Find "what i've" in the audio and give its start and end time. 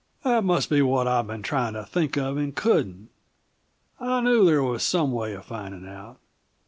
0.81-1.27